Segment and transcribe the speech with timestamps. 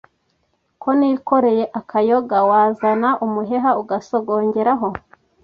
[0.81, 4.87] ko nikoreye akayoga wazana umuheha ugasogongeraho